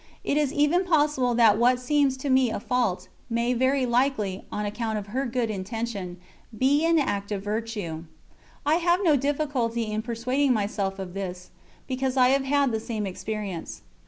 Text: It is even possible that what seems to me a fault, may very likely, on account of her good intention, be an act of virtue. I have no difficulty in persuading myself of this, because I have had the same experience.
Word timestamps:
It 0.23 0.35
is 0.35 0.51
even 0.51 0.83
possible 0.83 1.35
that 1.35 1.59
what 1.59 1.79
seems 1.79 2.17
to 2.17 2.31
me 2.31 2.49
a 2.49 2.59
fault, 2.59 3.07
may 3.29 3.53
very 3.53 3.85
likely, 3.85 4.43
on 4.51 4.65
account 4.65 4.97
of 4.97 5.05
her 5.13 5.27
good 5.27 5.51
intention, 5.51 6.19
be 6.57 6.83
an 6.87 6.97
act 6.97 7.31
of 7.31 7.43
virtue. 7.43 8.05
I 8.65 8.77
have 8.77 9.01
no 9.03 9.15
difficulty 9.15 9.83
in 9.91 10.01
persuading 10.01 10.53
myself 10.53 10.97
of 10.97 11.13
this, 11.13 11.51
because 11.85 12.17
I 12.17 12.29
have 12.29 12.45
had 12.45 12.71
the 12.71 12.79
same 12.79 13.05
experience. 13.05 13.83